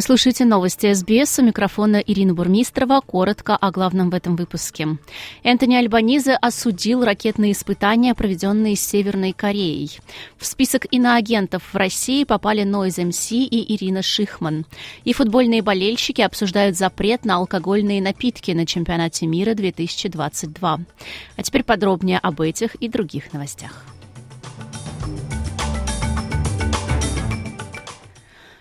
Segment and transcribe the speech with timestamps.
[0.00, 1.40] Вы слушаете новости СБС.
[1.40, 3.02] У микрофона Ирина Бурмистрова.
[3.02, 4.96] Коротко о главном в этом выпуске.
[5.42, 10.00] Энтони Альбанизе осудил ракетные испытания, проведенные Северной Кореей.
[10.38, 14.64] В список иноагентов в России попали Нойз МС и Ирина Шихман.
[15.04, 20.80] И футбольные болельщики обсуждают запрет на алкогольные напитки на чемпионате мира 2022.
[21.36, 23.84] А теперь подробнее об этих и других новостях.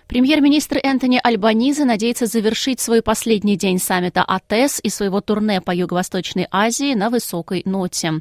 [0.10, 6.48] Премьер-министр Энтони Альбаниза надеется завершить свой последний день саммита АТЭС и своего турне по Юго-Восточной
[6.50, 8.14] Азии на высокой ноте.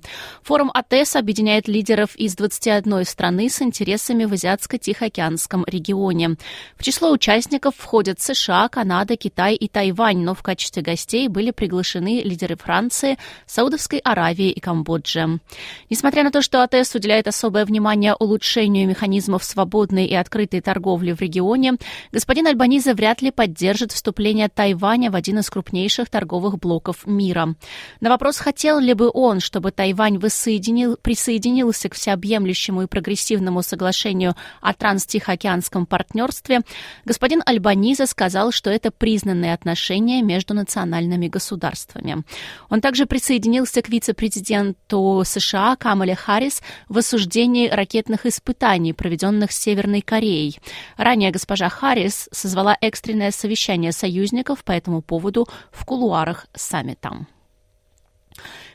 [0.43, 6.37] Форум АТЭС объединяет лидеров из 21 страны с интересами в Азиатско-Тихоокеанском регионе.
[6.77, 12.21] В число участников входят США, Канада, Китай и Тайвань, но в качестве гостей были приглашены
[12.21, 15.41] лидеры Франции, Саудовской Аравии и Камбоджи.
[15.89, 21.23] Несмотря на то, что АТЭС уделяет особое внимание улучшению механизмов свободной и открытой торговли в
[21.23, 21.79] регионе,
[22.13, 27.55] господин Альбаниза вряд ли поддержит вступление Тайваня в один из крупнейших торговых блоков мира.
[28.01, 34.75] На вопрос, хотел ли бы он, чтобы Тайвань присоединился к всеобъемлющему и прогрессивному соглашению о
[34.75, 36.61] транстихоокеанском партнерстве,
[37.05, 42.25] господин Альбаниза сказал, что это признанные отношения между национальными государствами.
[42.69, 50.59] Он также присоединился к вице-президенту США Камале Харрис в осуждении ракетных испытаний, проведенных Северной Кореей.
[50.97, 57.27] Ранее госпожа Харрис созвала экстренное совещание союзников по этому поводу в кулуарах саммита.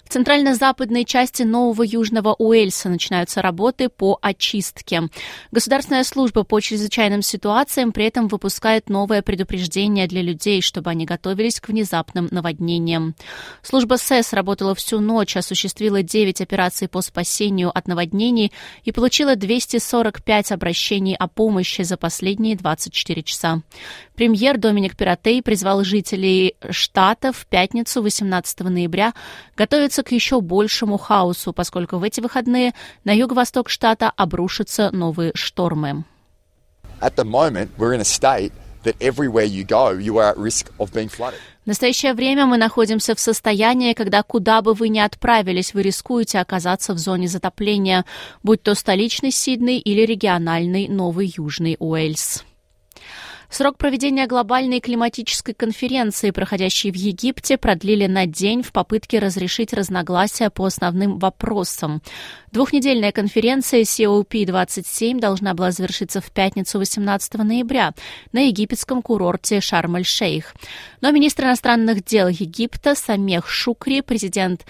[0.03, 5.09] В центрально-западной части Нового Южного Уэльса начинаются работы по очистке.
[5.51, 11.59] Государственная служба по чрезвычайным ситуациям при этом выпускает новое предупреждение для людей, чтобы они готовились
[11.59, 13.15] к внезапным наводнениям.
[13.63, 18.51] Служба СЭС работала всю ночь, осуществила 9 операций по спасению от наводнений
[18.83, 23.61] и получила 245 обращений о помощи за последние 24 часа.
[24.15, 29.13] Премьер Доминик Пиратей призвал жителей штата в пятницу 18 ноября
[29.57, 32.73] готовиться к еще большему хаосу, поскольку в эти выходные
[33.03, 36.05] на юго-восток штата обрушатся новые штормы.
[41.63, 46.39] В настоящее время мы находимся в состоянии, когда куда бы вы ни отправились, вы рискуете
[46.39, 48.05] оказаться в зоне затопления,
[48.43, 52.43] будь то столичный Сидней или региональный Новый Южный Уэльс.
[53.53, 60.49] Срок проведения глобальной климатической конференции, проходящей в Египте, продлили на день в попытке разрешить разногласия
[60.49, 62.01] по основным вопросам.
[62.51, 67.93] Двухнедельная конференция COP27 должна была завершиться в пятницу 18 ноября
[68.31, 70.55] на египетском курорте Шарм-эль-Шейх.
[71.01, 74.65] Но министр иностранных дел Египта Самех Шукри, президент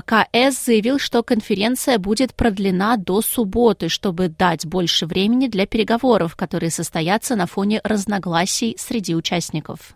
[0.00, 6.70] КС заявил, что конференция будет продлена до субботы, чтобы дать больше времени для переговоров, которые
[6.70, 9.94] состоятся на фоне разногласий среди участников.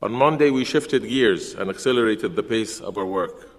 [0.00, 3.53] On Monday we shifted gears and accelerated the pace of our work.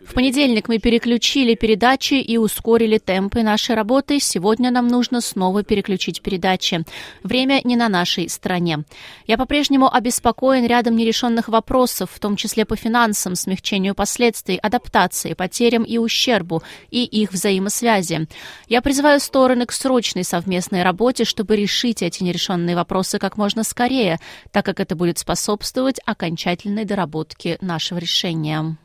[0.00, 4.18] В понедельник мы переключили передачи и ускорили темпы нашей работы.
[4.18, 6.84] Сегодня нам нужно снова переключить передачи.
[7.22, 8.84] Время не на нашей стороне.
[9.26, 15.84] Я по-прежнему обеспокоен рядом нерешенных вопросов, в том числе по финансам, смягчению последствий, адаптации, потерям
[15.84, 18.26] и ущербу и их взаимосвязи.
[18.68, 24.18] Я призываю стороны к срочной совместной работе, чтобы решить эти нерешенные вопросы как можно скорее,
[24.50, 28.76] так как это будет способствовать окончательной доработке нашего решения.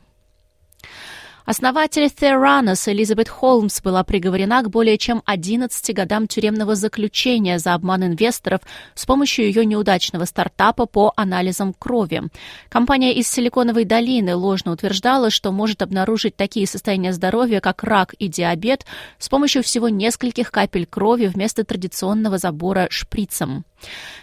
[1.46, 8.02] Основатель Theranos Элизабет Холмс была приговорена к более чем 11 годам тюремного заключения за обман
[8.04, 8.62] инвесторов
[8.96, 12.22] с помощью ее неудачного стартапа по анализам крови.
[12.68, 18.26] Компания из Силиконовой долины ложно утверждала, что может обнаружить такие состояния здоровья, как рак и
[18.26, 18.84] диабет,
[19.20, 23.64] с помощью всего нескольких капель крови вместо традиционного забора шприцем.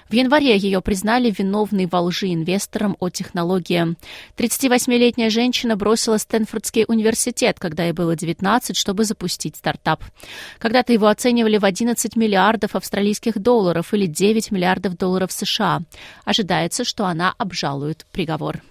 [0.09, 3.95] В январе ее признали виновной во лжи инвесторам о технологии.
[4.37, 10.03] 38-летняя женщина бросила Стэнфордский университет, когда ей было 19, чтобы запустить стартап.
[10.59, 15.81] Когда-то его оценивали в 11 миллиардов австралийских долларов или 9 миллиардов долларов США.
[16.25, 18.61] Ожидается, что она обжалует приговор.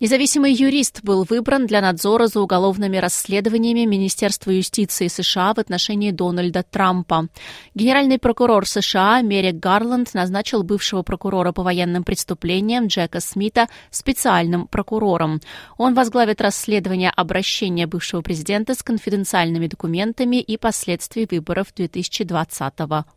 [0.00, 6.62] Независимый юрист был выбран для надзора за уголовными расследованиями Министерства юстиции США в отношении Дональда
[6.62, 7.28] Трампа.
[7.74, 15.42] Генеральный прокурор США Мерик Гарланд назначил бывшего прокурора по военным преступлениям Джека Смита специальным прокурором.
[15.76, 22.74] Он возглавит расследование обращения бывшего президента с конфиденциальными документами и последствий выборов 2020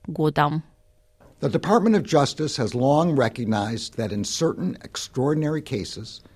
[0.07, 0.61] года.
[1.39, 6.21] The Department of Justice has long recognized that in certain extraordinary cases–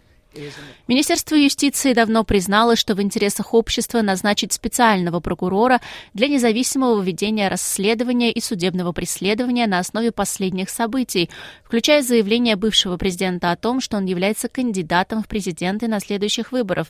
[0.87, 5.81] Министерство юстиции давно признало, что в интересах общества назначить специального прокурора
[6.13, 11.29] для независимого ведения расследования и судебного преследования на основе последних событий,
[11.63, 16.87] включая заявление бывшего президента о том, что он является кандидатом в президенты на следующих выборах.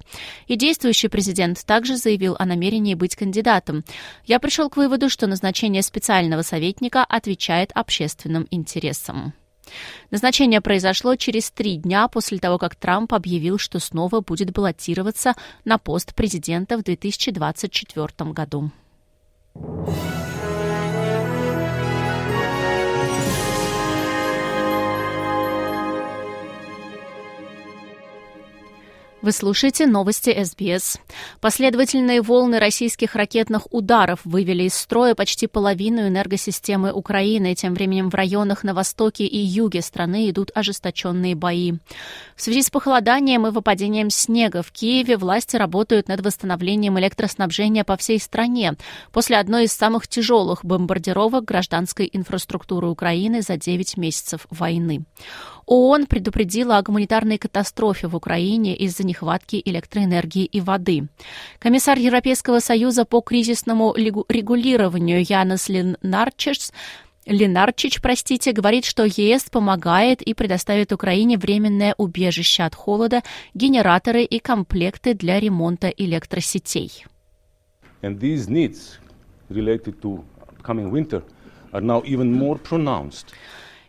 [0.47, 3.83] И действующий президент также заявил о намерении быть кандидатом.
[4.25, 9.33] Я пришел к выводу, что назначение специального советника отвечает общественным интересам.
[10.11, 15.33] Назначение произошло через три дня после того, как Трамп объявил, что снова будет баллотироваться
[15.65, 18.71] на пост президента в 2024 году.
[29.23, 30.99] Вы слушаете новости СБС.
[31.41, 37.55] Последовательные волны российских ракетных ударов вывели из строя почти половину энергосистемы Украины.
[37.55, 41.73] Тем временем в районах на востоке и юге страны идут ожесточенные бои.
[42.35, 47.97] В связи с похолоданием и выпадением снега в Киеве власти работают над восстановлением электроснабжения по
[47.97, 48.75] всей стране
[49.11, 55.05] после одной из самых тяжелых бомбардировок гражданской инфраструктуры Украины за 9 месяцев войны.
[55.67, 61.07] ООН предупредила о гуманитарной катастрофе в Украине из-за нехватки электроэнергии и воды.
[61.59, 66.71] Комиссар Европейского союза по кризисному регулированию Янес Ленарчес
[67.25, 73.21] Ленарчич, простите, говорит, что ЕС помогает и предоставит Украине временное убежище от холода,
[73.53, 77.05] генераторы и комплекты для ремонта электросетей.
[78.01, 78.97] And these needs
[79.49, 80.23] related to
[80.63, 81.21] coming winter
[81.73, 83.33] are now even more pronounced.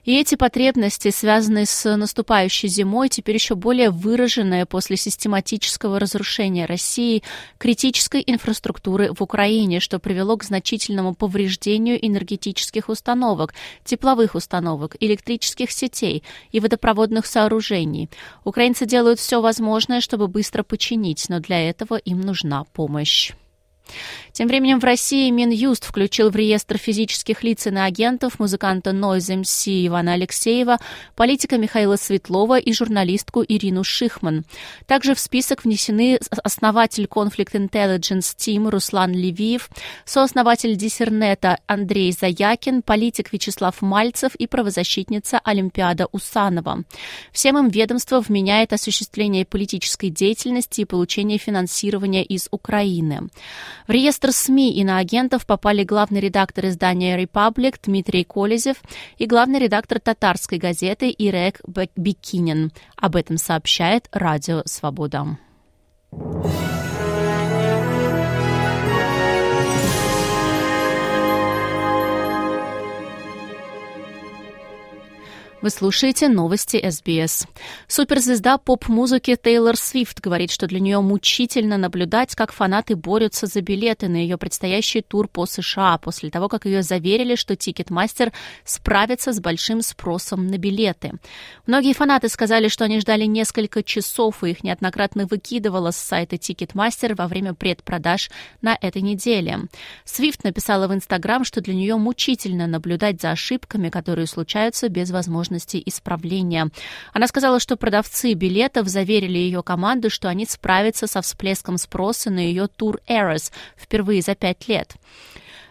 [0.09, 7.23] И эти потребности, связанные с наступающей зимой, теперь еще более выраженные после систематического разрушения России
[7.59, 13.53] критической инфраструктуры в Украине, что привело к значительному повреждению энергетических установок,
[13.85, 16.23] тепловых установок, электрических сетей
[16.53, 18.09] и водопроводных сооружений.
[18.45, 23.35] Украинцы делают все возможное, чтобы быстро починить, но для этого им нужна помощь.
[24.33, 29.87] Тем временем в России Минюст включил в реестр физических лиц и агентов музыканта Noise MC
[29.89, 30.79] Ивана Алексеева,
[31.17, 34.45] политика Михаила Светлова и журналистку Ирину Шихман.
[34.87, 39.71] Также в список внесены основатель Conflict Intelligence Team Руслан Левиев,
[40.05, 46.85] сооснователь Диссернета Андрей Заякин, политик Вячеслав Мальцев и правозащитница Олимпиада Усанова.
[47.33, 53.29] Всем им ведомство вменяет осуществление политической деятельности и получение финансирования из Украины.
[53.89, 58.77] В реестр СМИ и на агентов попали главный редактор издания «Republic» Дмитрий Колезев
[59.17, 61.63] и главный редактор татарской газеты Ирек
[61.97, 62.71] Биккинин.
[62.97, 65.39] Об этом сообщает Радио «Свобода».
[75.61, 77.49] Вы слушаете новости SBS.
[77.89, 84.07] Суперзвезда поп-музыки Тейлор Свифт говорит, что для нее мучительно наблюдать, как фанаты борются за билеты
[84.07, 88.33] на ее предстоящий тур по США после того, как ее заверили, что Ticketmaster
[88.65, 91.15] справится с большим спросом на билеты.
[91.67, 97.17] Многие фанаты сказали, что они ждали несколько часов, и их неоднократно выкидывало с сайта Ticketmaster
[97.17, 98.31] во время предпродаж
[98.63, 99.63] на этой неделе.
[100.05, 105.48] Свифт написала в Инстаграм, что для нее мучительно наблюдать за ошибками, которые случаются без возможности
[105.49, 106.71] возможности исправления.
[107.13, 112.41] Она сказала, что продавцы билетов заверили ее команду, что они справятся со всплеском спроса на
[112.41, 114.95] ее тур Eras впервые за пять лет.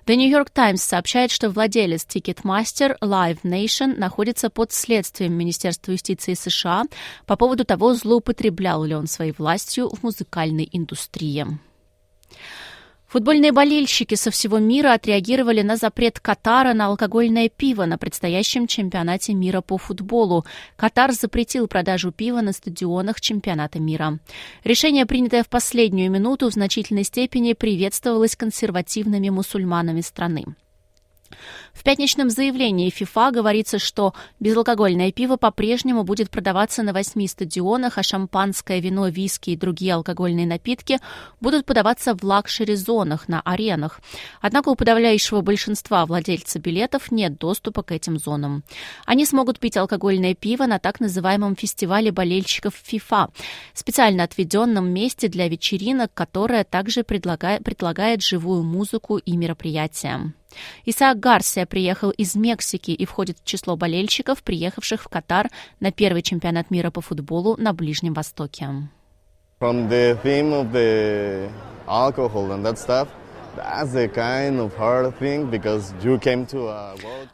[0.05, 6.33] The New York Times сообщает, что владелец Ticketmaster Live Nation находится под следствием Министерства юстиции
[6.33, 6.83] США
[7.25, 11.45] по поводу того, злоупотреблял ли он своей властью в музыкальной индустрии.
[13.07, 19.33] Футбольные болельщики со всего мира отреагировали на запрет Катара на алкогольное пиво на предстоящем чемпионате
[19.33, 20.45] мира по футболу.
[20.75, 24.19] Катар запретил продажу пива на стадионах чемпионата мира.
[24.65, 30.43] Решение, принятое в последнюю минуту, в значительной степени приветствовалось консервативными мусульманами страны.
[31.73, 38.03] В пятничном заявлении ФИФА говорится, что безалкогольное пиво по-прежнему будет продаваться на восьми стадионах, а
[38.03, 40.99] шампанское, вино, виски и другие алкогольные напитки
[41.39, 44.01] будут подаваться в лакшери-зонах на аренах.
[44.41, 48.63] Однако у подавляющего большинства владельцев билетов нет доступа к этим зонам.
[49.05, 53.29] Они смогут пить алкогольное пиво на так называемом фестивале болельщиков ФИФА,
[53.73, 60.33] специально отведенном месте для вечеринок, которое также предлагает, предлагает живую музыку и мероприятия.
[60.85, 65.49] Исаак Гарсия приехал из Мексики и входит в число болельщиков, приехавших в Катар
[65.79, 68.69] на первый чемпионат мира по футболу на Ближнем Востоке.
[69.59, 71.49] From the theme of the
[71.87, 73.07] alcohol and that stuff,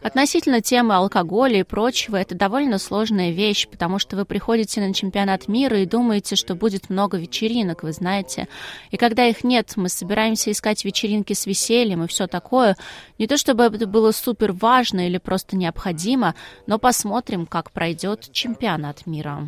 [0.01, 5.47] Относительно темы алкоголя и прочего, это довольно сложная вещь, потому что вы приходите на чемпионат
[5.47, 8.47] мира и думаете, что будет много вечеринок, вы знаете.
[8.91, 12.77] И когда их нет, мы собираемся искать вечеринки с весельем и все такое.
[13.17, 16.35] Не то чтобы это было супер важно или просто необходимо,
[16.67, 19.47] но посмотрим, как пройдет чемпионат мира.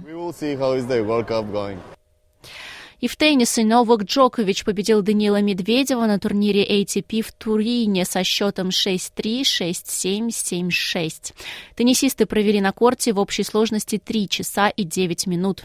[2.99, 8.69] И в теннисе Новак Джокович победил Даниила Медведева на турнире ATP в Турине со счетом
[8.69, 11.33] 6-3, 6-7, 7-6.
[11.75, 15.63] Теннисисты провели на корте в общей сложности 3 часа и 9 минут.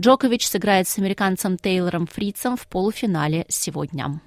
[0.00, 4.20] Джокович сыграет с американцем Тейлором Фрицем в полуфинале сегодня.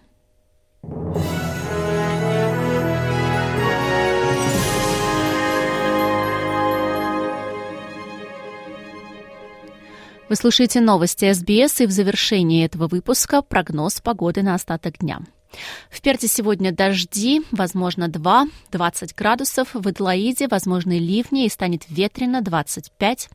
[10.27, 15.20] Вы слушаете новости СБС и в завершении этого выпуска прогноз погоды на остаток дня.
[15.90, 19.70] В Перте сегодня дожди, возможно 2, 20 градусов.
[19.74, 23.30] В Эдлоиде возможны ливни и станет ветрено 25.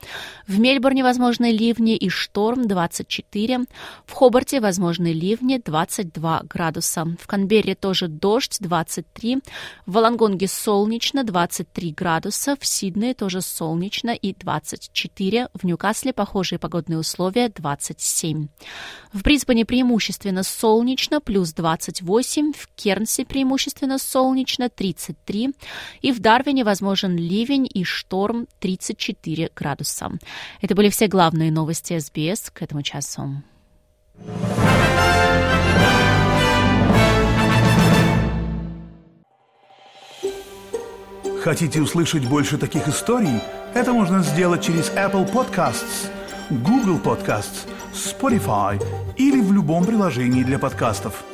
[0.47, 3.61] В Мельбурне возможны ливни и шторм 24.
[4.07, 7.07] В Хобарте возможны ливни 22 градуса.
[7.21, 9.39] В Канберре тоже дождь 23.
[9.87, 12.57] В Волонгонге солнечно 23 градуса.
[12.59, 15.49] В Сиднее тоже солнечно и 24.
[15.55, 18.49] В Ньюкасле похожие погодные условия 27.
[19.13, 25.55] В Брисбене преимущественно солнечно плюс 28 28, в Кернсе преимущественно солнечно 33
[26.03, 30.11] и в Дарвине возможен ливень и шторм 34 градуса.
[30.61, 33.43] Это были все главные новости СБС к этому часу.
[41.45, 43.41] Хотите услышать больше таких историй?
[43.73, 46.11] Это можно сделать через Apple Podcasts,
[46.51, 48.83] Google Podcasts, Spotify
[49.17, 51.25] или в любом приложении для подкастов.